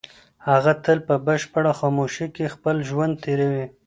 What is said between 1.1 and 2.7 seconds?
بشپړه خاموشۍ کې